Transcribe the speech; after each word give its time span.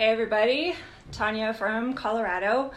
Hey, 0.00 0.06
everybody. 0.06 0.74
Tanya 1.12 1.52
from 1.52 1.92
Colorado. 1.92 2.70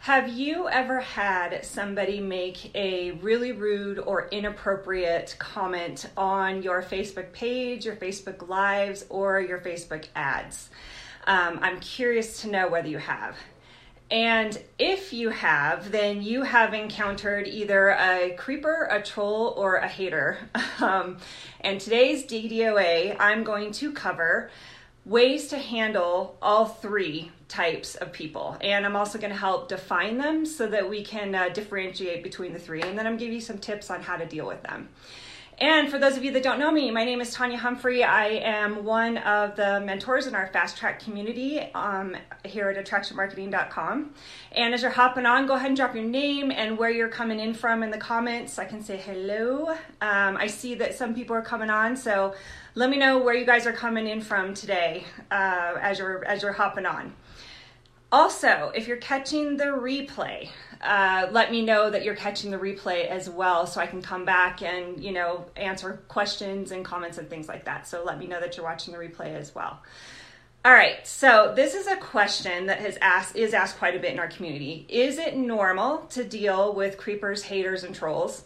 Have 0.00 0.28
you 0.28 0.68
ever 0.68 1.00
had 1.00 1.64
somebody 1.64 2.20
make 2.20 2.70
a 2.76 3.12
really 3.12 3.52
rude 3.52 3.98
or 3.98 4.28
inappropriate 4.28 5.36
comment 5.38 6.10
on 6.18 6.62
your 6.62 6.82
Facebook 6.82 7.32
page, 7.32 7.86
your 7.86 7.96
Facebook 7.96 8.46
Lives, 8.46 9.06
or 9.08 9.40
your 9.40 9.58
Facebook 9.60 10.04
ads? 10.14 10.68
Um, 11.26 11.60
I'm 11.62 11.80
curious 11.80 12.42
to 12.42 12.50
know 12.50 12.68
whether 12.68 12.88
you 12.88 12.98
have. 12.98 13.36
And 14.10 14.60
if 14.78 15.14
you 15.14 15.30
have, 15.30 15.90
then 15.90 16.20
you 16.20 16.42
have 16.42 16.74
encountered 16.74 17.46
either 17.46 17.88
a 17.88 18.34
creeper, 18.36 18.86
a 18.90 19.00
troll, 19.00 19.54
or 19.56 19.76
a 19.76 19.88
hater. 19.88 20.36
Um, 20.82 21.18
and 21.60 21.78
today's 21.78 22.24
DDOA, 22.24 23.14
I'm 23.20 23.44
going 23.44 23.70
to 23.72 23.92
cover 23.92 24.50
ways 25.04 25.48
to 25.48 25.58
handle 25.58 26.36
all 26.42 26.66
three 26.66 27.30
types 27.48 27.94
of 27.96 28.12
people. 28.12 28.56
And 28.60 28.84
I'm 28.84 28.96
also 28.96 29.18
going 29.18 29.32
to 29.32 29.38
help 29.38 29.68
define 29.68 30.18
them 30.18 30.46
so 30.46 30.66
that 30.68 30.88
we 30.88 31.02
can 31.02 31.34
uh, 31.34 31.48
differentiate 31.48 32.22
between 32.22 32.52
the 32.52 32.58
three. 32.58 32.82
And 32.82 32.98
then 32.98 33.06
I'm 33.06 33.16
give 33.16 33.32
you 33.32 33.40
some 33.40 33.58
tips 33.58 33.90
on 33.90 34.02
how 34.02 34.16
to 34.16 34.26
deal 34.26 34.46
with 34.46 34.62
them. 34.62 34.88
And 35.60 35.90
for 35.90 35.98
those 35.98 36.16
of 36.16 36.24
you 36.24 36.32
that 36.32 36.42
don't 36.42 36.58
know 36.58 36.70
me, 36.70 36.90
my 36.90 37.04
name 37.04 37.20
is 37.20 37.34
Tanya 37.34 37.58
Humphrey. 37.58 38.02
I 38.02 38.28
am 38.28 38.82
one 38.82 39.18
of 39.18 39.56
the 39.56 39.78
mentors 39.80 40.26
in 40.26 40.34
our 40.34 40.46
fast 40.46 40.78
track 40.78 41.00
community 41.00 41.60
um, 41.74 42.16
here 42.46 42.70
at 42.70 42.82
attractionmarketing.com. 42.82 44.14
And 44.52 44.72
as 44.72 44.80
you're 44.80 44.90
hopping 44.90 45.26
on, 45.26 45.46
go 45.46 45.56
ahead 45.56 45.66
and 45.66 45.76
drop 45.76 45.94
your 45.94 46.04
name 46.04 46.50
and 46.50 46.78
where 46.78 46.88
you're 46.88 47.10
coming 47.10 47.38
in 47.38 47.52
from 47.52 47.82
in 47.82 47.90
the 47.90 47.98
comments. 47.98 48.58
I 48.58 48.64
can 48.64 48.82
say 48.82 48.96
hello. 48.96 49.68
Um, 50.00 50.38
I 50.38 50.46
see 50.46 50.76
that 50.76 50.94
some 50.94 51.14
people 51.14 51.36
are 51.36 51.42
coming 51.42 51.68
on, 51.68 51.94
so 51.94 52.34
let 52.74 52.90
me 52.90 52.96
know 52.96 53.18
where 53.18 53.34
you 53.34 53.44
guys 53.44 53.66
are 53.66 53.72
coming 53.72 54.06
in 54.06 54.20
from 54.20 54.54
today 54.54 55.04
uh, 55.30 55.76
as 55.80 55.98
you're 55.98 56.24
as 56.24 56.42
you're 56.42 56.52
hopping 56.52 56.86
on. 56.86 57.14
Also, 58.12 58.72
if 58.74 58.88
you're 58.88 58.96
catching 58.96 59.56
the 59.56 59.66
replay, 59.66 60.48
uh, 60.80 61.28
let 61.30 61.52
me 61.52 61.64
know 61.64 61.90
that 61.90 62.02
you're 62.02 62.16
catching 62.16 62.50
the 62.50 62.56
replay 62.56 63.06
as 63.06 63.30
well 63.30 63.66
so 63.66 63.80
I 63.80 63.86
can 63.86 64.02
come 64.02 64.24
back 64.24 64.62
and, 64.62 65.02
you 65.02 65.12
know, 65.12 65.44
answer 65.54 66.02
questions 66.08 66.72
and 66.72 66.84
comments 66.84 67.18
and 67.18 67.30
things 67.30 67.46
like 67.46 67.66
that. 67.66 67.86
So 67.86 68.02
let 68.02 68.18
me 68.18 68.26
know 68.26 68.40
that 68.40 68.56
you're 68.56 68.66
watching 68.66 68.92
the 68.92 68.98
replay 68.98 69.36
as 69.36 69.54
well. 69.54 69.78
All 70.64 70.72
right, 70.72 71.06
so 71.06 71.52
this 71.54 71.74
is 71.74 71.86
a 71.86 71.96
question 71.96 72.66
that 72.66 72.80
has 72.80 72.98
asked 73.00 73.36
is 73.36 73.54
asked 73.54 73.78
quite 73.78 73.96
a 73.96 73.98
bit 73.98 74.12
in 74.12 74.18
our 74.18 74.28
community. 74.28 74.84
Is 74.88 75.16
it 75.16 75.36
normal 75.36 75.98
to 76.10 76.24
deal 76.24 76.74
with 76.74 76.98
creepers, 76.98 77.42
haters, 77.44 77.84
and 77.84 77.94
trolls? 77.94 78.44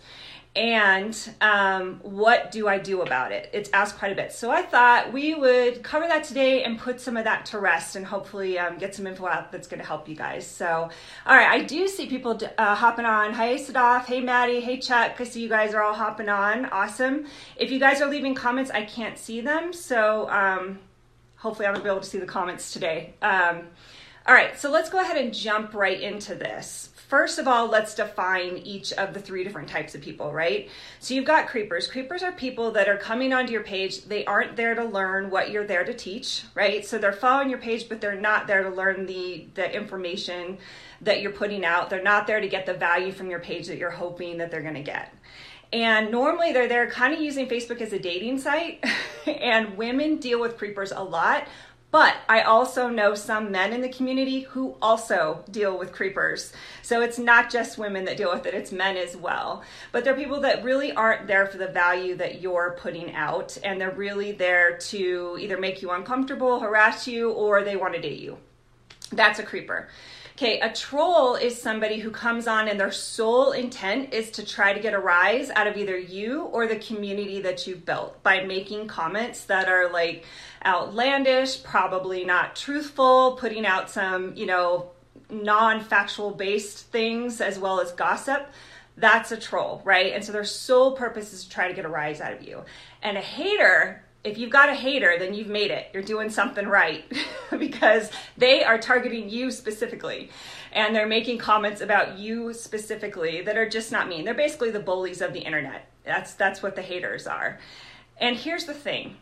And 0.56 1.18
um, 1.40 1.98
what 2.02 2.52
do 2.52 2.68
I 2.68 2.78
do 2.78 3.02
about 3.02 3.32
it? 3.32 3.50
It's 3.52 3.68
asked 3.72 3.98
quite 3.98 4.12
a 4.12 4.14
bit. 4.14 4.32
So 4.32 4.52
I 4.52 4.62
thought 4.62 5.12
we 5.12 5.34
would 5.34 5.82
cover 5.82 6.06
that 6.06 6.22
today 6.22 6.62
and 6.62 6.78
put 6.78 7.00
some 7.00 7.16
of 7.16 7.24
that 7.24 7.46
to 7.46 7.58
rest 7.58 7.96
and 7.96 8.06
hopefully 8.06 8.56
um, 8.58 8.78
get 8.78 8.94
some 8.94 9.06
info 9.06 9.26
out 9.26 9.50
that's 9.50 9.66
going 9.66 9.80
to 9.80 9.86
help 9.86 10.08
you 10.08 10.14
guys. 10.14 10.46
So, 10.46 10.88
all 11.26 11.36
right, 11.36 11.48
I 11.48 11.64
do 11.64 11.88
see 11.88 12.06
people 12.06 12.40
uh, 12.56 12.74
hopping 12.76 13.04
on. 13.04 13.34
Hey, 13.34 13.56
Sadaf. 13.56 14.04
Hey, 14.04 14.20
Maddie. 14.20 14.60
Hey, 14.60 14.78
Chuck. 14.78 15.20
I 15.20 15.24
see 15.24 15.42
you 15.42 15.48
guys 15.48 15.74
are 15.74 15.82
all 15.82 15.94
hopping 15.94 16.28
on. 16.28 16.66
Awesome. 16.66 17.26
If 17.56 17.72
you 17.72 17.80
guys 17.80 18.00
are 18.00 18.08
leaving 18.08 18.36
comments, 18.36 18.70
I 18.70 18.84
can't 18.84 19.18
see 19.18 19.40
them. 19.40 19.72
So 19.72 20.30
um, 20.30 20.78
hopefully 21.36 21.66
I'm 21.66 21.74
going 21.74 21.82
to 21.82 21.84
be 21.84 21.90
able 21.90 22.02
to 22.02 22.08
see 22.08 22.18
the 22.18 22.26
comments 22.26 22.72
today. 22.72 23.14
Um, 23.22 23.62
all 24.26 24.34
right, 24.34 24.58
so 24.58 24.70
let's 24.70 24.88
go 24.88 25.00
ahead 25.00 25.18
and 25.18 25.34
jump 25.34 25.74
right 25.74 26.00
into 26.00 26.34
this. 26.34 26.88
First 27.08 27.38
of 27.38 27.46
all, 27.46 27.68
let's 27.68 27.94
define 27.94 28.58
each 28.58 28.92
of 28.94 29.12
the 29.12 29.20
three 29.20 29.44
different 29.44 29.68
types 29.68 29.94
of 29.94 30.00
people, 30.00 30.32
right? 30.32 30.70
So 31.00 31.12
you've 31.14 31.26
got 31.26 31.48
creepers. 31.48 31.86
Creepers 31.86 32.22
are 32.22 32.32
people 32.32 32.70
that 32.72 32.88
are 32.88 32.96
coming 32.96 33.32
onto 33.32 33.52
your 33.52 33.62
page. 33.62 34.04
They 34.04 34.24
aren't 34.24 34.56
there 34.56 34.74
to 34.74 34.84
learn 34.84 35.28
what 35.30 35.50
you're 35.50 35.66
there 35.66 35.84
to 35.84 35.92
teach, 35.92 36.44
right? 36.54 36.84
So 36.84 36.96
they're 36.96 37.12
following 37.12 37.50
your 37.50 37.58
page, 37.58 37.88
but 37.88 38.00
they're 38.00 38.18
not 38.18 38.46
there 38.46 38.62
to 38.62 38.70
learn 38.70 39.06
the 39.06 39.46
the 39.54 39.74
information 39.74 40.58
that 41.02 41.20
you're 41.20 41.32
putting 41.32 41.64
out. 41.64 41.90
They're 41.90 42.02
not 42.02 42.26
there 42.26 42.40
to 42.40 42.48
get 42.48 42.64
the 42.64 42.74
value 42.74 43.12
from 43.12 43.28
your 43.28 43.40
page 43.40 43.66
that 43.66 43.76
you're 43.76 43.90
hoping 43.90 44.38
that 44.38 44.50
they're 44.50 44.62
going 44.62 44.74
to 44.74 44.82
get. 44.82 45.14
And 45.72 46.10
normally 46.10 46.52
they're 46.52 46.68
there 46.68 46.88
kind 46.88 47.12
of 47.12 47.20
using 47.20 47.48
Facebook 47.48 47.80
as 47.80 47.92
a 47.92 47.98
dating 47.98 48.38
site, 48.38 48.84
and 49.26 49.76
women 49.76 50.18
deal 50.18 50.40
with 50.40 50.56
creepers 50.56 50.92
a 50.92 51.02
lot 51.02 51.48
but 51.94 52.16
I 52.28 52.40
also 52.40 52.88
know 52.88 53.14
some 53.14 53.52
men 53.52 53.72
in 53.72 53.80
the 53.80 53.88
community 53.88 54.40
who 54.40 54.74
also 54.82 55.44
deal 55.48 55.78
with 55.78 55.92
creepers. 55.92 56.52
So 56.82 57.02
it's 57.02 57.20
not 57.20 57.52
just 57.52 57.78
women 57.78 58.04
that 58.06 58.16
deal 58.16 58.32
with 58.32 58.46
it, 58.46 58.52
it's 58.52 58.72
men 58.72 58.96
as 58.96 59.16
well. 59.16 59.62
But 59.92 60.02
they're 60.02 60.16
people 60.16 60.40
that 60.40 60.64
really 60.64 60.90
aren't 60.90 61.28
there 61.28 61.46
for 61.46 61.56
the 61.56 61.68
value 61.68 62.16
that 62.16 62.42
you're 62.42 62.76
putting 62.80 63.14
out, 63.14 63.56
and 63.62 63.80
they're 63.80 63.92
really 63.92 64.32
there 64.32 64.76
to 64.76 65.38
either 65.40 65.56
make 65.56 65.82
you 65.82 65.92
uncomfortable, 65.92 66.58
harass 66.58 67.06
you, 67.06 67.30
or 67.30 67.62
they 67.62 67.76
want 67.76 67.94
to 67.94 68.00
date 68.00 68.18
you. 68.18 68.38
That's 69.12 69.38
a 69.38 69.44
creeper. 69.44 69.88
Okay, 70.36 70.58
a 70.58 70.72
troll 70.72 71.36
is 71.36 71.62
somebody 71.62 72.00
who 72.00 72.10
comes 72.10 72.48
on 72.48 72.66
and 72.66 72.78
their 72.78 72.90
sole 72.90 73.52
intent 73.52 74.12
is 74.12 74.32
to 74.32 74.44
try 74.44 74.72
to 74.72 74.80
get 74.80 74.92
a 74.92 74.98
rise 74.98 75.48
out 75.50 75.68
of 75.68 75.76
either 75.76 75.96
you 75.96 76.42
or 76.46 76.66
the 76.66 76.74
community 76.74 77.40
that 77.42 77.68
you've 77.68 77.86
built 77.86 78.20
by 78.24 78.42
making 78.42 78.88
comments 78.88 79.44
that 79.44 79.68
are 79.68 79.92
like, 79.92 80.24
outlandish, 80.64 81.62
probably 81.62 82.24
not 82.24 82.56
truthful, 82.56 83.36
putting 83.38 83.64
out 83.64 83.88
some, 83.88 84.34
you 84.34 84.46
know, 84.46 84.90
non 85.30 85.80
factual 85.80 86.32
based 86.32 86.86
things 86.86 87.40
as 87.40 87.56
well 87.56 87.80
as 87.80 87.92
gossip. 87.92 88.48
That's 88.96 89.30
a 89.30 89.36
troll, 89.36 89.82
right? 89.84 90.12
And 90.12 90.24
so 90.24 90.32
their 90.32 90.44
sole 90.44 90.96
purpose 90.96 91.32
is 91.32 91.44
to 91.44 91.50
try 91.50 91.68
to 91.68 91.74
get 91.74 91.84
a 91.84 91.88
rise 91.88 92.20
out 92.20 92.32
of 92.32 92.42
you. 92.42 92.64
And 93.02 93.16
a 93.16 93.20
hater, 93.20 94.04
if 94.24 94.38
you've 94.38 94.50
got 94.50 94.70
a 94.70 94.74
hater, 94.74 95.16
then 95.18 95.34
you've 95.34 95.48
made 95.48 95.70
it. 95.70 95.90
You're 95.92 96.02
doing 96.02 96.30
something 96.30 96.66
right 96.66 97.04
because 97.58 98.10
they 98.36 98.64
are 98.64 98.78
targeting 98.78 99.28
you 99.28 99.50
specifically 99.50 100.30
and 100.72 100.96
they're 100.96 101.06
making 101.06 101.38
comments 101.38 101.80
about 101.80 102.18
you 102.18 102.52
specifically 102.52 103.42
that 103.42 103.56
are 103.56 103.68
just 103.68 103.92
not 103.92 104.08
mean. 104.08 104.24
They're 104.24 104.34
basically 104.34 104.70
the 104.70 104.80
bullies 104.80 105.20
of 105.20 105.32
the 105.32 105.40
internet. 105.40 105.88
That's 106.04 106.34
that's 106.34 106.62
what 106.62 106.74
the 106.74 106.82
haters 106.82 107.26
are. 107.26 107.58
And 108.18 108.36
here's 108.36 108.64
the 108.64 108.74
thing 108.74 109.16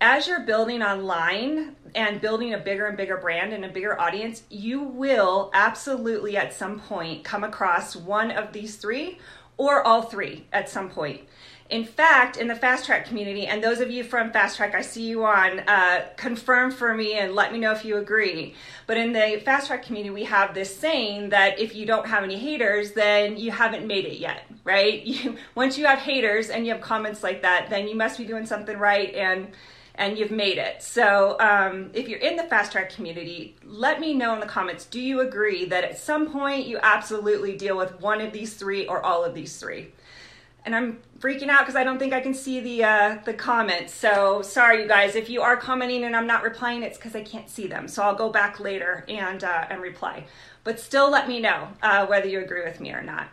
as 0.00 0.26
you're 0.26 0.40
building 0.40 0.82
online 0.82 1.76
and 1.94 2.20
building 2.20 2.54
a 2.54 2.58
bigger 2.58 2.86
and 2.86 2.96
bigger 2.96 3.18
brand 3.18 3.52
and 3.52 3.64
a 3.64 3.68
bigger 3.68 3.98
audience, 4.00 4.42
you 4.50 4.82
will 4.82 5.50
absolutely 5.54 6.36
at 6.36 6.52
some 6.52 6.80
point 6.80 7.22
come 7.22 7.44
across 7.44 7.94
one 7.94 8.32
of 8.32 8.52
these 8.52 8.76
three 8.76 9.18
or 9.56 9.86
all 9.86 10.02
three 10.02 10.46
at 10.52 10.68
some 10.68 10.90
point. 10.90 11.20
In 11.70 11.84
fact, 11.84 12.36
in 12.36 12.48
the 12.48 12.54
fast 12.54 12.84
track 12.84 13.06
community, 13.06 13.46
and 13.46 13.62
those 13.62 13.80
of 13.80 13.90
you 13.90 14.04
from 14.04 14.30
fast 14.30 14.56
track, 14.56 14.74
I 14.74 14.82
see 14.82 15.04
you 15.04 15.24
on, 15.24 15.60
uh, 15.60 16.06
confirm 16.16 16.70
for 16.70 16.92
me 16.94 17.14
and 17.14 17.34
let 17.34 17.52
me 17.52 17.58
know 17.58 17.72
if 17.72 17.84
you 17.84 17.96
agree. 17.96 18.54
But 18.86 18.98
in 18.98 19.12
the 19.12 19.40
fast 19.44 19.68
track 19.68 19.84
community, 19.84 20.10
we 20.10 20.24
have 20.24 20.54
this 20.54 20.74
saying 20.76 21.30
that 21.30 21.58
if 21.58 21.74
you 21.74 21.86
don't 21.86 22.06
have 22.06 22.24
any 22.24 22.36
haters, 22.36 22.92
then 22.92 23.36
you 23.36 23.50
haven't 23.50 23.86
made 23.86 24.04
it 24.04 24.18
yet, 24.18 24.44
right? 24.64 25.02
You, 25.12 25.36
once 25.54 25.76
you 25.76 25.84
have 25.84 25.98
haters 25.98 26.48
and 26.48 26.64
you 26.64 26.72
have 26.72 26.80
comments 26.80 27.22
like 27.22 27.42
that, 27.42 27.68
then 27.68 27.86
you 27.86 27.94
must 27.94 28.16
be 28.16 28.24
doing 28.24 28.46
something 28.46 28.78
right 28.78 29.14
and 29.14 29.48
and 29.94 30.18
you've 30.18 30.30
made 30.30 30.58
it. 30.58 30.82
So, 30.82 31.36
um, 31.38 31.90
if 31.92 32.08
you're 32.08 32.18
in 32.18 32.36
the 32.36 32.44
fast 32.44 32.72
track 32.72 32.90
community, 32.90 33.56
let 33.62 34.00
me 34.00 34.14
know 34.14 34.32
in 34.32 34.40
the 34.40 34.46
comments 34.46 34.86
do 34.86 35.00
you 35.00 35.20
agree 35.20 35.66
that 35.66 35.84
at 35.84 35.98
some 35.98 36.30
point 36.30 36.66
you 36.66 36.78
absolutely 36.82 37.56
deal 37.56 37.76
with 37.76 38.00
one 38.00 38.20
of 38.20 38.32
these 38.32 38.54
three 38.54 38.86
or 38.86 39.04
all 39.04 39.22
of 39.24 39.34
these 39.34 39.56
three? 39.58 39.92
And 40.64 40.76
I'm 40.76 41.00
freaking 41.18 41.48
out 41.48 41.60
because 41.60 41.74
I 41.74 41.82
don't 41.82 41.98
think 41.98 42.12
I 42.12 42.20
can 42.20 42.34
see 42.34 42.60
the 42.60 42.84
uh, 42.84 43.18
the 43.24 43.34
comments. 43.34 43.92
So 43.92 44.42
sorry, 44.42 44.82
you 44.82 44.88
guys. 44.88 45.16
If 45.16 45.28
you 45.28 45.42
are 45.42 45.56
commenting 45.56 46.04
and 46.04 46.14
I'm 46.14 46.26
not 46.26 46.42
replying, 46.42 46.82
it's 46.82 46.96
because 46.96 47.16
I 47.16 47.22
can't 47.22 47.50
see 47.50 47.66
them. 47.66 47.88
So 47.88 48.02
I'll 48.02 48.14
go 48.14 48.30
back 48.30 48.60
later 48.60 49.04
and 49.08 49.42
uh, 49.42 49.66
and 49.70 49.82
reply. 49.82 50.26
But 50.64 50.78
still, 50.78 51.10
let 51.10 51.26
me 51.26 51.40
know 51.40 51.68
uh, 51.82 52.06
whether 52.06 52.28
you 52.28 52.40
agree 52.40 52.64
with 52.64 52.80
me 52.80 52.92
or 52.92 53.02
not. 53.02 53.28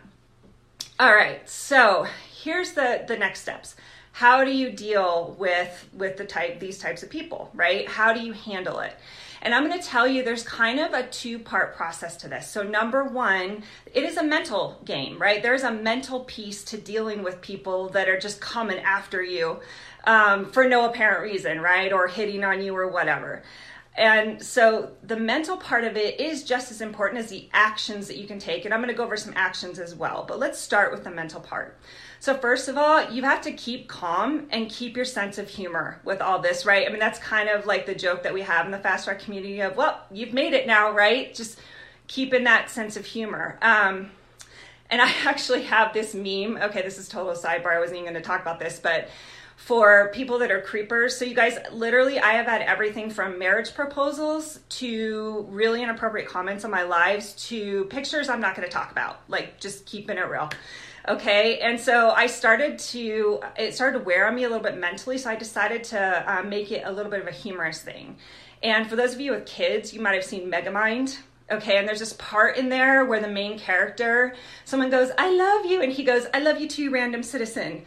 All 0.98 1.14
right. 1.14 1.48
So 1.48 2.06
here's 2.42 2.72
the 2.72 3.04
the 3.06 3.16
next 3.16 3.42
steps 3.42 3.76
how 4.12 4.44
do 4.44 4.50
you 4.50 4.70
deal 4.70 5.36
with 5.38 5.88
with 5.92 6.16
the 6.16 6.24
type 6.24 6.58
these 6.60 6.78
types 6.78 7.02
of 7.02 7.10
people 7.10 7.50
right 7.54 7.88
how 7.88 8.12
do 8.12 8.20
you 8.20 8.32
handle 8.32 8.80
it 8.80 8.94
and 9.42 9.54
i'm 9.54 9.66
going 9.66 9.78
to 9.78 9.86
tell 9.86 10.06
you 10.06 10.22
there's 10.22 10.42
kind 10.42 10.78
of 10.78 10.92
a 10.92 11.06
two 11.08 11.38
part 11.38 11.74
process 11.74 12.16
to 12.16 12.28
this 12.28 12.48
so 12.48 12.62
number 12.62 13.04
one 13.04 13.62
it 13.92 14.02
is 14.02 14.16
a 14.16 14.24
mental 14.24 14.80
game 14.84 15.20
right 15.20 15.42
there's 15.42 15.62
a 15.62 15.72
mental 15.72 16.20
piece 16.20 16.64
to 16.64 16.76
dealing 16.76 17.22
with 17.22 17.40
people 17.40 17.88
that 17.88 18.08
are 18.08 18.18
just 18.18 18.40
coming 18.40 18.78
after 18.78 19.22
you 19.22 19.60
um, 20.04 20.50
for 20.50 20.66
no 20.66 20.88
apparent 20.88 21.22
reason 21.22 21.60
right 21.60 21.92
or 21.92 22.08
hitting 22.08 22.44
on 22.44 22.62
you 22.62 22.74
or 22.74 22.88
whatever 22.88 23.42
and 23.96 24.42
so 24.42 24.92
the 25.02 25.16
mental 25.16 25.56
part 25.56 25.84
of 25.84 25.96
it 25.96 26.20
is 26.20 26.44
just 26.44 26.70
as 26.70 26.80
important 26.80 27.20
as 27.20 27.28
the 27.28 27.48
actions 27.52 28.06
that 28.06 28.16
you 28.16 28.26
can 28.26 28.38
take. 28.38 28.64
And 28.64 28.72
I'm 28.72 28.80
going 28.80 28.88
to 28.88 28.96
go 28.96 29.04
over 29.04 29.16
some 29.16 29.34
actions 29.36 29.78
as 29.78 29.94
well. 29.94 30.24
But 30.26 30.38
let's 30.38 30.58
start 30.58 30.92
with 30.92 31.04
the 31.04 31.10
mental 31.10 31.40
part. 31.40 31.76
So, 32.20 32.36
first 32.36 32.68
of 32.68 32.76
all, 32.76 33.10
you 33.10 33.22
have 33.22 33.40
to 33.42 33.52
keep 33.52 33.88
calm 33.88 34.46
and 34.50 34.68
keep 34.68 34.94
your 34.94 35.06
sense 35.06 35.38
of 35.38 35.48
humor 35.48 36.02
with 36.04 36.20
all 36.20 36.38
this, 36.38 36.66
right? 36.66 36.86
I 36.86 36.90
mean, 36.90 36.98
that's 36.98 37.18
kind 37.18 37.48
of 37.48 37.64
like 37.64 37.86
the 37.86 37.94
joke 37.94 38.24
that 38.24 38.34
we 38.34 38.42
have 38.42 38.66
in 38.66 38.72
the 38.72 38.78
fast 38.78 39.06
track 39.06 39.20
community 39.20 39.60
of, 39.60 39.74
well, 39.74 40.02
you've 40.12 40.34
made 40.34 40.52
it 40.52 40.66
now, 40.66 40.92
right? 40.92 41.34
Just 41.34 41.58
keeping 42.08 42.44
that 42.44 42.68
sense 42.68 42.98
of 42.98 43.06
humor. 43.06 43.58
Um, 43.62 44.10
and 44.90 45.00
I 45.00 45.10
actually 45.24 45.62
have 45.62 45.94
this 45.94 46.14
meme. 46.14 46.58
Okay, 46.60 46.82
this 46.82 46.98
is 46.98 47.08
total 47.08 47.32
sidebar. 47.32 47.74
I 47.74 47.80
wasn't 47.80 48.00
even 48.00 48.12
going 48.12 48.22
to 48.22 48.28
talk 48.28 48.42
about 48.42 48.60
this, 48.60 48.78
but 48.78 49.08
for 49.60 50.10
people 50.14 50.38
that 50.38 50.50
are 50.50 50.62
creepers. 50.62 51.18
So, 51.18 51.26
you 51.26 51.34
guys, 51.34 51.58
literally, 51.70 52.18
I 52.18 52.32
have 52.32 52.46
had 52.46 52.62
everything 52.62 53.10
from 53.10 53.38
marriage 53.38 53.74
proposals 53.74 54.58
to 54.70 55.46
really 55.50 55.82
inappropriate 55.82 56.26
comments 56.26 56.64
on 56.64 56.70
my 56.70 56.82
lives 56.82 57.34
to 57.48 57.84
pictures 57.84 58.30
I'm 58.30 58.40
not 58.40 58.56
going 58.56 58.66
to 58.66 58.72
talk 58.72 58.90
about, 58.90 59.20
like 59.28 59.60
just 59.60 59.84
keeping 59.84 60.16
it 60.16 60.26
real. 60.28 60.48
Okay, 61.06 61.58
and 61.58 61.78
so 61.78 62.10
I 62.10 62.26
started 62.26 62.78
to, 62.78 63.40
it 63.58 63.74
started 63.74 63.98
to 63.98 64.04
wear 64.04 64.26
on 64.26 64.34
me 64.34 64.44
a 64.44 64.48
little 64.48 64.64
bit 64.64 64.78
mentally, 64.78 65.18
so 65.18 65.28
I 65.28 65.36
decided 65.36 65.84
to 65.84 65.98
uh, 66.26 66.42
make 66.42 66.72
it 66.72 66.82
a 66.86 66.90
little 66.90 67.10
bit 67.10 67.20
of 67.20 67.26
a 67.26 67.30
humorous 67.32 67.82
thing. 67.82 68.16
And 68.62 68.88
for 68.88 68.96
those 68.96 69.12
of 69.12 69.20
you 69.20 69.32
with 69.32 69.44
kids, 69.44 69.92
you 69.92 70.00
might 70.00 70.14
have 70.14 70.24
seen 70.24 70.50
Megamind. 70.50 71.18
Okay, 71.50 71.76
and 71.76 71.86
there's 71.86 71.98
this 71.98 72.14
part 72.14 72.56
in 72.56 72.70
there 72.70 73.04
where 73.04 73.20
the 73.20 73.28
main 73.28 73.58
character, 73.58 74.34
someone 74.64 74.88
goes, 74.88 75.10
I 75.18 75.30
love 75.30 75.66
you, 75.66 75.82
and 75.82 75.92
he 75.92 76.02
goes, 76.02 76.26
I 76.32 76.38
love 76.38 76.60
you 76.60 76.68
too, 76.68 76.90
random 76.90 77.22
citizen 77.22 77.84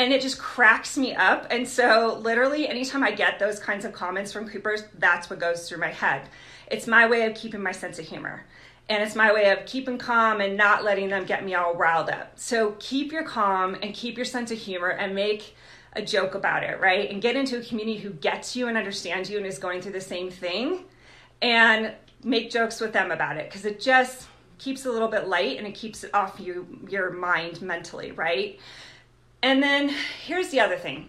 and 0.00 0.14
it 0.14 0.22
just 0.22 0.38
cracks 0.38 0.96
me 0.96 1.14
up. 1.14 1.46
And 1.50 1.68
so, 1.68 2.18
literally, 2.22 2.66
anytime 2.66 3.02
I 3.02 3.10
get 3.10 3.38
those 3.38 3.58
kinds 3.58 3.84
of 3.84 3.92
comments 3.92 4.32
from 4.32 4.48
creepers, 4.48 4.84
that's 4.98 5.28
what 5.28 5.38
goes 5.38 5.68
through 5.68 5.76
my 5.76 5.90
head. 5.90 6.22
It's 6.70 6.86
my 6.86 7.06
way 7.06 7.26
of 7.26 7.34
keeping 7.34 7.62
my 7.62 7.72
sense 7.72 7.98
of 7.98 8.06
humor. 8.06 8.46
And 8.88 9.02
it's 9.02 9.14
my 9.14 9.30
way 9.30 9.50
of 9.50 9.66
keeping 9.66 9.98
calm 9.98 10.40
and 10.40 10.56
not 10.56 10.84
letting 10.84 11.10
them 11.10 11.26
get 11.26 11.44
me 11.44 11.54
all 11.54 11.74
riled 11.74 12.08
up. 12.08 12.38
So, 12.38 12.76
keep 12.78 13.12
your 13.12 13.24
calm 13.24 13.76
and 13.82 13.92
keep 13.92 14.16
your 14.16 14.24
sense 14.24 14.50
of 14.50 14.56
humor 14.56 14.88
and 14.88 15.14
make 15.14 15.54
a 15.92 16.00
joke 16.00 16.34
about 16.34 16.62
it, 16.62 16.80
right? 16.80 17.10
And 17.10 17.20
get 17.20 17.36
into 17.36 17.58
a 17.58 17.62
community 17.62 17.98
who 17.98 18.08
gets 18.08 18.56
you 18.56 18.68
and 18.68 18.78
understands 18.78 19.28
you 19.28 19.36
and 19.36 19.44
is 19.44 19.58
going 19.58 19.82
through 19.82 19.92
the 19.92 20.00
same 20.00 20.30
thing 20.30 20.84
and 21.42 21.92
make 22.24 22.50
jokes 22.50 22.80
with 22.80 22.94
them 22.94 23.10
about 23.10 23.36
it 23.36 23.50
because 23.50 23.66
it 23.66 23.80
just 23.80 24.28
keeps 24.56 24.86
a 24.86 24.90
little 24.90 25.08
bit 25.08 25.28
light 25.28 25.58
and 25.58 25.66
it 25.66 25.74
keeps 25.74 26.04
it 26.04 26.14
off 26.14 26.38
you 26.38 26.66
your 26.88 27.10
mind 27.10 27.60
mentally, 27.60 28.12
right? 28.12 28.58
And 29.42 29.62
then 29.62 29.90
here's 30.24 30.50
the 30.50 30.60
other 30.60 30.76
thing 30.76 31.08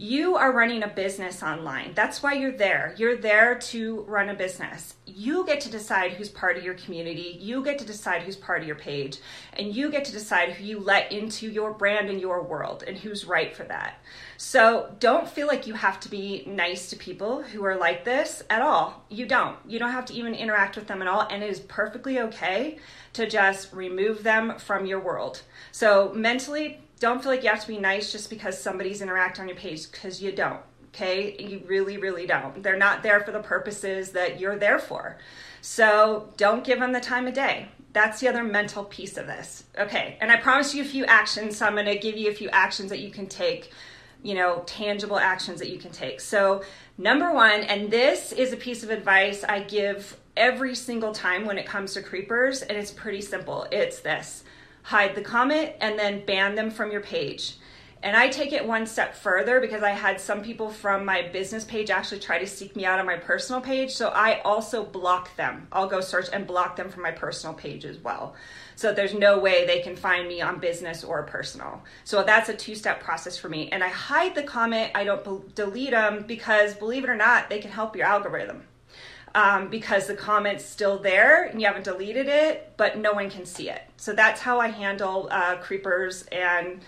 you 0.00 0.36
are 0.36 0.52
running 0.52 0.84
a 0.84 0.88
business 0.88 1.42
online. 1.42 1.90
That's 1.92 2.22
why 2.22 2.34
you're 2.34 2.56
there. 2.56 2.94
You're 2.96 3.16
there 3.16 3.56
to 3.56 4.02
run 4.02 4.28
a 4.28 4.34
business. 4.34 4.94
You 5.06 5.44
get 5.44 5.60
to 5.62 5.70
decide 5.70 6.12
who's 6.12 6.28
part 6.28 6.56
of 6.56 6.62
your 6.62 6.74
community. 6.74 7.36
You 7.40 7.64
get 7.64 7.80
to 7.80 7.84
decide 7.84 8.22
who's 8.22 8.36
part 8.36 8.60
of 8.60 8.68
your 8.68 8.76
page. 8.76 9.18
And 9.54 9.74
you 9.74 9.90
get 9.90 10.04
to 10.04 10.12
decide 10.12 10.52
who 10.52 10.64
you 10.64 10.78
let 10.78 11.10
into 11.10 11.50
your 11.50 11.72
brand 11.72 12.10
and 12.10 12.20
your 12.20 12.44
world 12.44 12.84
and 12.86 12.96
who's 12.96 13.24
right 13.24 13.56
for 13.56 13.64
that. 13.64 13.98
So 14.36 14.94
don't 15.00 15.28
feel 15.28 15.48
like 15.48 15.66
you 15.66 15.74
have 15.74 15.98
to 15.98 16.08
be 16.08 16.44
nice 16.46 16.90
to 16.90 16.96
people 16.96 17.42
who 17.42 17.64
are 17.64 17.76
like 17.76 18.04
this 18.04 18.44
at 18.50 18.62
all. 18.62 19.02
You 19.08 19.26
don't. 19.26 19.56
You 19.66 19.80
don't 19.80 19.90
have 19.90 20.06
to 20.06 20.14
even 20.14 20.32
interact 20.32 20.76
with 20.76 20.86
them 20.86 21.02
at 21.02 21.08
all. 21.08 21.26
And 21.28 21.42
it 21.42 21.50
is 21.50 21.58
perfectly 21.58 22.20
okay 22.20 22.78
to 23.18 23.28
just 23.28 23.72
remove 23.72 24.22
them 24.22 24.58
from 24.58 24.86
your 24.86 25.00
world. 25.00 25.42
So 25.72 26.12
mentally, 26.14 26.80
don't 27.00 27.22
feel 27.22 27.32
like 27.32 27.42
you 27.42 27.50
have 27.50 27.60
to 27.60 27.68
be 27.68 27.78
nice 27.78 28.10
just 28.10 28.30
because 28.30 28.60
somebody's 28.60 29.02
interacting 29.02 29.42
on 29.42 29.48
your 29.48 29.56
page 29.56 29.90
because 29.90 30.22
you 30.22 30.32
don't 30.32 30.60
okay? 30.88 31.36
You 31.38 31.62
really 31.66 31.96
really 31.98 32.26
don't. 32.26 32.62
They're 32.62 32.76
not 32.76 33.02
there 33.02 33.20
for 33.20 33.32
the 33.32 33.42
purposes 33.42 34.10
that 34.12 34.40
you're 34.40 34.56
there 34.56 34.78
for. 34.78 35.18
So 35.60 36.32
don't 36.36 36.64
give 36.64 36.78
them 36.78 36.92
the 36.92 37.00
time 37.00 37.26
of 37.26 37.34
day. 37.34 37.68
That's 37.92 38.20
the 38.20 38.28
other 38.28 38.44
mental 38.44 38.84
piece 38.84 39.16
of 39.16 39.26
this 39.26 39.64
okay? 39.78 40.16
And 40.20 40.30
i 40.30 40.36
promise 40.36 40.74
you 40.74 40.82
a 40.82 40.86
few 40.86 41.04
actions 41.06 41.56
so 41.56 41.66
i'm 41.66 41.74
going 41.74 41.86
to 41.86 41.98
give 41.98 42.16
you 42.16 42.30
a 42.30 42.34
few 42.34 42.48
actions 42.50 42.90
that 42.90 43.00
you 43.00 43.10
can 43.10 43.26
take 43.26 43.72
you 44.22 44.34
know 44.34 44.62
tangible 44.66 45.18
actions 45.18 45.58
that 45.60 45.70
you 45.70 45.78
can 45.78 45.92
take. 45.92 46.20
So 46.20 46.62
number 46.96 47.32
one 47.32 47.62
and 47.62 47.90
this 47.90 48.32
is 48.32 48.52
a 48.52 48.56
piece 48.56 48.82
of 48.82 48.90
advice 48.90 49.44
i 49.44 49.60
give 49.60 50.18
every 50.38 50.74
single 50.74 51.12
time 51.12 51.44
when 51.44 51.58
it 51.58 51.66
comes 51.66 51.92
to 51.94 52.02
creepers 52.02 52.62
and 52.62 52.78
it's 52.78 52.90
pretty 52.90 53.20
simple. 53.20 53.66
It's 53.70 54.00
this. 54.00 54.44
Hide 54.82 55.14
the 55.14 55.20
comment, 55.20 55.72
and 55.82 55.98
then 55.98 56.24
ban 56.24 56.54
them 56.54 56.70
from 56.70 56.90
your 56.90 57.02
page. 57.02 57.56
And 58.02 58.16
I 58.16 58.28
take 58.28 58.52
it 58.52 58.64
one 58.64 58.86
step 58.86 59.14
further 59.14 59.60
because 59.60 59.82
I 59.82 59.90
had 59.90 60.20
some 60.20 60.42
people 60.42 60.70
from 60.70 61.04
my 61.04 61.22
business 61.22 61.64
page 61.64 61.90
actually 61.90 62.20
try 62.20 62.38
to 62.38 62.46
seek 62.46 62.76
me 62.76 62.84
out 62.84 63.00
on 63.00 63.06
my 63.06 63.16
personal 63.16 63.60
page. 63.60 63.90
So 63.90 64.08
I 64.08 64.40
also 64.42 64.84
block 64.84 65.34
them. 65.36 65.66
I'll 65.72 65.88
go 65.88 66.00
search 66.00 66.28
and 66.32 66.46
block 66.46 66.76
them 66.76 66.90
from 66.90 67.02
my 67.02 67.10
personal 67.10 67.54
page 67.54 67.84
as 67.84 67.98
well. 67.98 68.34
So 68.76 68.92
there's 68.92 69.14
no 69.14 69.40
way 69.40 69.66
they 69.66 69.80
can 69.80 69.96
find 69.96 70.28
me 70.28 70.40
on 70.40 70.60
business 70.60 71.02
or 71.02 71.24
personal. 71.24 71.82
So 72.04 72.22
that's 72.22 72.48
a 72.48 72.54
two 72.54 72.76
step 72.76 73.00
process 73.00 73.36
for 73.36 73.48
me. 73.48 73.68
And 73.70 73.82
I 73.82 73.88
hide 73.88 74.36
the 74.36 74.44
comment, 74.44 74.92
I 74.94 75.02
don't 75.02 75.24
be- 75.24 75.52
delete 75.54 75.90
them 75.90 76.24
because 76.26 76.74
believe 76.74 77.02
it 77.02 77.10
or 77.10 77.16
not, 77.16 77.50
they 77.50 77.58
can 77.58 77.72
help 77.72 77.96
your 77.96 78.06
algorithm 78.06 78.62
um, 79.34 79.68
because 79.68 80.06
the 80.06 80.14
comment's 80.14 80.64
still 80.64 80.98
there 80.98 81.44
and 81.44 81.60
you 81.60 81.66
haven't 81.66 81.84
deleted 81.84 82.28
it, 82.28 82.72
but 82.76 82.98
no 82.98 83.12
one 83.12 83.30
can 83.30 83.44
see 83.44 83.68
it. 83.70 83.82
So 83.96 84.12
that's 84.12 84.40
how 84.40 84.60
I 84.60 84.68
handle 84.68 85.28
uh, 85.30 85.56
creepers, 85.56 86.22
and, 86.32 86.80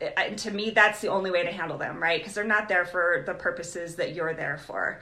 and 0.00 0.38
to 0.38 0.50
me, 0.50 0.70
that's 0.70 1.00
the 1.00 1.08
only 1.08 1.30
way 1.30 1.42
to 1.42 1.50
handle 1.50 1.78
them, 1.78 2.02
right? 2.02 2.20
Because 2.20 2.34
they're 2.34 2.44
not 2.44 2.68
there 2.68 2.84
for 2.84 3.22
the 3.26 3.34
purposes 3.34 3.96
that 3.96 4.14
you're 4.14 4.34
there 4.34 4.58
for. 4.58 5.00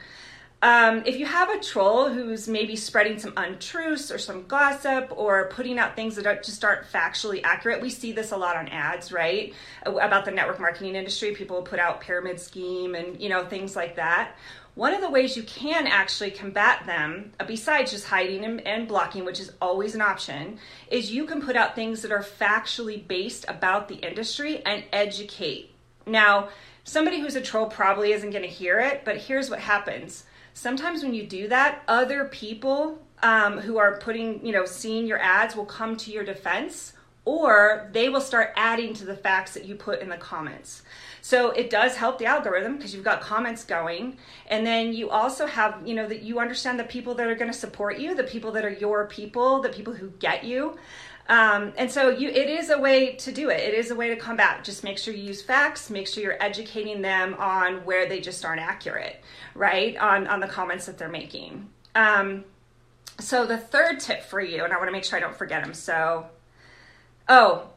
Um, 0.65 1.03
if 1.05 1.19
you 1.19 1.27
have 1.27 1.51
a 1.51 1.61
troll 1.61 2.09
who's 2.09 2.49
maybe 2.49 2.75
spreading 2.75 3.19
some 3.19 3.35
untruths 3.37 4.11
or 4.11 4.17
some 4.17 4.47
gossip 4.47 5.13
or 5.15 5.51
putting 5.51 5.79
out 5.79 5.95
things 5.95 6.17
that 6.17 6.43
just 6.43 6.65
aren't 6.65 6.87
factually 6.91 7.43
accurate, 7.45 7.83
we 7.83 7.91
see 7.91 8.13
this 8.13 8.33
a 8.33 8.37
lot 8.39 8.57
on 8.57 8.69
ads, 8.69 9.13
right? 9.13 9.53
About 9.85 10.25
the 10.25 10.31
network 10.31 10.59
marketing 10.59 10.95
industry, 10.95 11.35
people 11.35 11.61
put 11.61 11.79
out 11.79 12.01
pyramid 12.01 12.41
scheme 12.41 12.95
and 12.95 13.21
you 13.21 13.29
know 13.29 13.45
things 13.45 13.77
like 13.77 13.97
that. 13.97 14.37
One 14.75 14.95
of 14.95 15.03
the 15.03 15.11
ways 15.11 15.37
you 15.37 15.43
can 15.43 15.87
actually 15.87 16.31
combat 16.31 16.87
them, 16.87 17.33
uh, 17.39 17.45
besides 17.45 17.91
just 17.91 18.07
hiding 18.07 18.47
and, 18.47 18.67
and, 18.67 18.89
blocking, 18.89 19.27
which 19.27 19.41
is 19.41 19.53
always 19.61 19.95
an 19.95 20.01
option, 20.01 20.59
is 20.91 21.13
you 21.13 21.27
can 21.27 21.43
put 21.43 21.57
out 21.57 21.75
things 21.75 22.01
that 22.01 22.11
are 22.11 22.25
factually 22.25 23.07
based 23.07 23.45
about 23.49 23.89
the 23.89 23.97
industry 23.97 24.63
and 24.65 24.83
educate. 24.95 25.75
Now, 26.07 26.49
somebody 26.85 27.21
who's 27.21 27.37
a 27.37 27.41
troll 27.41 27.67
probably 27.67 28.13
isn't 28.13 28.31
going 28.31 28.43
to 28.43 28.49
hear 28.49 28.79
it, 28.79 29.05
but 29.05 29.17
here's 29.17 29.51
what 29.51 29.59
happens. 29.59 30.25
Sometimes 30.53 31.03
when 31.03 31.15
you 31.15 31.27
do 31.27 31.49
that, 31.49 31.83
other 31.89 32.27
people 32.27 33.03
um, 33.23 33.59
who 33.59 33.79
are 33.79 33.99
putting, 33.99 34.45
you 34.45 34.53
know, 34.53 34.67
seeing 34.67 35.07
your 35.07 35.19
ads 35.19 35.57
will 35.57 35.65
come 35.65 35.97
to 35.97 36.13
your 36.13 36.25
defense 36.25 36.93
or 37.25 37.89
they 37.93 38.09
will 38.09 38.21
start 38.21 38.53
adding 38.55 38.93
to 38.95 39.05
the 39.05 39.17
facts 39.17 39.55
that 39.55 39.65
you 39.65 39.75
put 39.75 40.01
in 40.01 40.11
the 40.11 40.17
comments. 40.17 40.83
So 41.25 41.53
it 41.53 41.71
does 41.71 41.97
help 41.97 42.19
the 42.19 42.27
algorithm 42.27 42.77
because 42.77 42.95
you've 42.95 43.03
got 43.03 43.23
comments 43.23 43.65
going. 43.65 44.19
And 44.49 44.67
then 44.67 44.93
you 44.93 45.09
also 45.09 45.47
have, 45.47 45.81
you 45.83 45.95
know, 45.95 46.07
that 46.07 46.21
you 46.21 46.39
understand 46.39 46.79
the 46.79 46.85
people 46.85 47.15
that 47.15 47.27
are 47.27 47.35
going 47.35 47.51
to 47.51 47.57
support 47.57 47.99
you, 47.99 48.15
the 48.15 48.25
people 48.25 48.53
that 48.53 48.63
are 48.63 48.71
your 48.75 49.07
people, 49.07 49.63
the 49.63 49.71
people 49.71 49.95
who 49.95 50.11
get 50.19 50.45
you. 50.45 50.77
Um, 51.31 51.73
and 51.79 51.91
so 51.91 52.11
you, 52.11 52.29
it 52.29 52.51
is 52.51 52.69
a 52.69 52.79
way 52.79 53.15
to 53.15 53.33
do 53.33 53.49
it. 53.49 53.61
It 53.61 53.73
is 53.73 53.91
a 53.91 53.95
way 53.95 54.11
to 54.11 54.17
combat. 54.17 54.65
Just 54.65 54.85
make 54.85 54.99
sure 54.99 55.15
you 55.15 55.23
use 55.23 55.41
facts. 55.41 55.89
Make 55.89 56.09
sure 56.09 56.23
you're 56.23 56.43
educating 56.43 57.01
them 57.01 57.33
on 57.39 57.87
where 57.87 58.07
they 58.07 58.21
just 58.21 58.45
aren't 58.45 58.61
accurate, 58.61 59.25
right? 59.55 59.97
On 59.97 60.27
on 60.27 60.41
the 60.41 60.47
comments 60.47 60.85
that 60.85 60.99
they're 60.99 61.09
making. 61.09 61.71
Um, 61.95 62.45
so 63.19 63.47
the 63.47 63.57
third 63.57 63.99
tip 63.99 64.25
for 64.25 64.43
you, 64.43 64.63
and 64.63 64.75
I 64.75 64.77
want 64.77 64.89
to 64.89 64.93
make 64.93 65.05
sure 65.05 65.17
I 65.17 65.23
don't 65.23 65.35
forget 65.35 65.65
them. 65.65 65.73
So, 65.73 66.27
oh, 67.31 67.71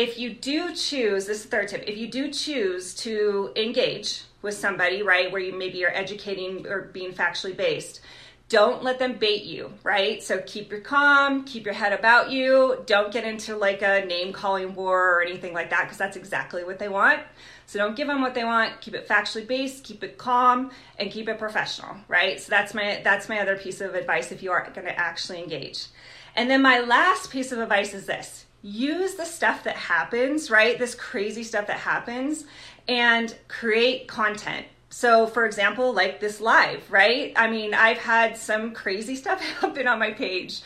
if 0.00 0.18
you 0.18 0.30
do 0.30 0.74
choose 0.74 1.26
this 1.26 1.38
is 1.38 1.42
the 1.44 1.50
third 1.50 1.68
tip 1.68 1.84
if 1.86 1.98
you 1.98 2.08
do 2.08 2.30
choose 2.30 2.94
to 2.94 3.52
engage 3.54 4.22
with 4.40 4.54
somebody 4.54 5.02
right 5.02 5.30
where 5.30 5.42
you 5.42 5.52
maybe 5.52 5.76
you're 5.76 5.94
educating 5.94 6.66
or 6.66 6.82
being 6.82 7.12
factually 7.12 7.54
based 7.54 8.00
don't 8.48 8.82
let 8.82 8.98
them 8.98 9.12
bait 9.12 9.44
you 9.44 9.72
right? 9.84 10.20
So 10.22 10.42
keep 10.44 10.72
your 10.72 10.80
calm 10.80 11.44
keep 11.44 11.64
your 11.64 11.74
head 11.74 11.92
about 11.92 12.32
you. 12.32 12.82
Don't 12.84 13.12
get 13.12 13.24
into 13.24 13.56
like 13.56 13.80
a 13.82 14.04
name 14.04 14.32
calling 14.32 14.74
war 14.74 15.18
or 15.18 15.22
anything 15.22 15.54
like 15.54 15.70
that 15.70 15.84
because 15.84 15.98
that's 15.98 16.16
exactly 16.16 16.64
what 16.64 16.80
they 16.80 16.88
want. 16.88 17.20
So 17.66 17.78
don't 17.78 17.94
give 17.94 18.08
them 18.08 18.22
what 18.22 18.34
they 18.34 18.42
want. 18.42 18.80
Keep 18.80 18.94
it 18.94 19.06
factually 19.06 19.46
based 19.46 19.84
keep 19.84 20.02
it 20.02 20.18
calm 20.18 20.72
and 20.98 21.12
keep 21.12 21.28
it 21.28 21.38
professional 21.38 21.94
right? 22.08 22.40
So 22.40 22.50
that's 22.50 22.74
my 22.74 23.00
that's 23.04 23.28
my 23.28 23.38
other 23.38 23.56
piece 23.56 23.80
of 23.80 23.94
advice 23.94 24.32
if 24.32 24.42
you 24.42 24.50
are 24.50 24.68
going 24.74 24.86
to 24.86 24.98
actually 24.98 25.40
engage. 25.40 25.86
And 26.34 26.50
then 26.50 26.62
my 26.62 26.80
last 26.80 27.30
piece 27.30 27.52
of 27.52 27.60
advice 27.60 27.94
is 27.94 28.06
this 28.06 28.46
use 28.62 29.14
the 29.14 29.24
stuff 29.24 29.64
that 29.64 29.76
happens, 29.76 30.50
right? 30.50 30.78
This 30.78 30.94
crazy 30.94 31.42
stuff 31.42 31.66
that 31.68 31.78
happens 31.78 32.44
and 32.88 33.34
create 33.48 34.08
content. 34.08 34.66
So, 34.90 35.26
for 35.26 35.46
example, 35.46 35.92
like 35.92 36.20
this 36.20 36.40
live, 36.40 36.90
right? 36.90 37.32
I 37.36 37.48
mean, 37.48 37.74
I've 37.74 37.98
had 37.98 38.36
some 38.36 38.72
crazy 38.72 39.16
stuff 39.22 39.40
happen 39.40 39.86
on 39.86 39.98
my 39.98 40.12
page 40.12 40.60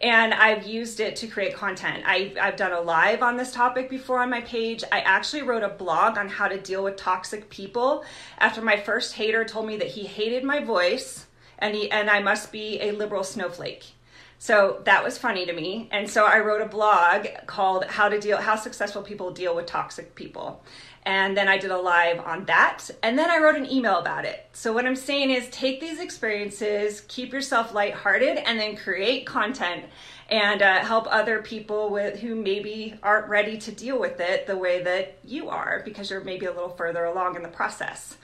and 0.00 0.32
I've 0.32 0.66
used 0.66 1.00
it 1.00 1.16
to 1.16 1.26
create 1.26 1.54
content. 1.54 2.04
I've, 2.06 2.36
I've 2.40 2.56
done 2.56 2.72
a 2.72 2.80
live 2.80 3.22
on 3.22 3.36
this 3.36 3.52
topic 3.52 3.90
before 3.90 4.20
on 4.20 4.30
my 4.30 4.40
page. 4.42 4.84
I 4.92 5.00
actually 5.00 5.42
wrote 5.42 5.64
a 5.64 5.68
blog 5.68 6.18
on 6.18 6.28
how 6.28 6.48
to 6.48 6.60
deal 6.60 6.84
with 6.84 6.96
toxic 6.96 7.50
people 7.50 8.04
after 8.38 8.62
my 8.62 8.76
first 8.76 9.14
hater 9.14 9.44
told 9.44 9.66
me 9.66 9.76
that 9.78 9.88
he 9.88 10.04
hated 10.04 10.44
my 10.44 10.62
voice 10.62 11.26
and, 11.58 11.74
he, 11.74 11.90
and 11.90 12.08
I 12.08 12.20
must 12.20 12.52
be 12.52 12.80
a 12.80 12.92
liberal 12.92 13.24
snowflake. 13.24 13.92
So 14.40 14.80
that 14.84 15.02
was 15.02 15.18
funny 15.18 15.46
to 15.46 15.52
me. 15.52 15.88
And 15.90 16.08
so 16.08 16.24
I 16.24 16.38
wrote 16.38 16.62
a 16.62 16.68
blog 16.68 17.26
called 17.46 17.84
How 17.86 18.08
to 18.08 18.20
Deal 18.20 18.38
How 18.38 18.54
Successful 18.54 19.02
People 19.02 19.32
Deal 19.32 19.54
with 19.54 19.66
Toxic 19.66 20.14
People. 20.14 20.62
And 21.02 21.36
then 21.36 21.48
I 21.48 21.58
did 21.58 21.70
a 21.70 21.78
live 21.78 22.20
on 22.20 22.44
that. 22.44 22.88
And 23.02 23.18
then 23.18 23.30
I 23.30 23.38
wrote 23.38 23.56
an 23.56 23.70
email 23.70 23.98
about 23.98 24.24
it. 24.24 24.46
So, 24.52 24.72
what 24.72 24.86
I'm 24.86 24.94
saying 24.94 25.30
is 25.30 25.48
take 25.48 25.80
these 25.80 26.00
experiences, 26.00 27.02
keep 27.08 27.32
yourself 27.32 27.72
lighthearted, 27.72 28.36
and 28.38 28.60
then 28.60 28.76
create 28.76 29.26
content 29.26 29.86
and 30.28 30.60
uh, 30.60 30.80
help 30.84 31.06
other 31.08 31.40
people 31.40 31.90
with 31.90 32.20
who 32.20 32.34
maybe 32.34 32.94
aren't 33.02 33.28
ready 33.28 33.56
to 33.58 33.72
deal 33.72 33.98
with 33.98 34.20
it 34.20 34.46
the 34.46 34.56
way 34.56 34.82
that 34.82 35.18
you 35.24 35.48
are 35.48 35.82
because 35.84 36.10
you're 36.10 36.22
maybe 36.22 36.46
a 36.46 36.52
little 36.52 36.68
further 36.68 37.04
along 37.04 37.36
in 37.36 37.42
the 37.42 37.48
process. 37.48 38.18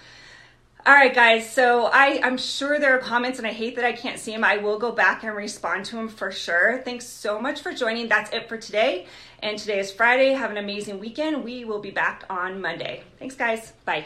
All 0.86 0.92
right, 0.92 1.14
guys. 1.14 1.50
So 1.50 1.86
I, 1.86 2.20
I'm 2.22 2.36
sure 2.36 2.78
there 2.78 2.94
are 2.94 2.98
comments, 2.98 3.38
and 3.38 3.46
I 3.46 3.52
hate 3.52 3.76
that 3.76 3.86
I 3.86 3.92
can't 3.92 4.18
see 4.18 4.32
them. 4.32 4.44
I 4.44 4.58
will 4.58 4.78
go 4.78 4.92
back 4.92 5.24
and 5.24 5.34
respond 5.34 5.86
to 5.86 5.96
them 5.96 6.08
for 6.08 6.30
sure. 6.30 6.82
Thanks 6.84 7.06
so 7.06 7.40
much 7.40 7.62
for 7.62 7.72
joining. 7.72 8.08
That's 8.08 8.30
it 8.34 8.50
for 8.50 8.58
today. 8.58 9.06
And 9.42 9.58
today 9.58 9.78
is 9.78 9.90
Friday. 9.90 10.32
Have 10.32 10.50
an 10.50 10.58
amazing 10.58 11.00
weekend. 11.00 11.42
We 11.42 11.64
will 11.64 11.80
be 11.80 11.90
back 11.90 12.24
on 12.28 12.60
Monday. 12.60 13.02
Thanks, 13.18 13.34
guys. 13.34 13.72
Bye. 13.86 14.04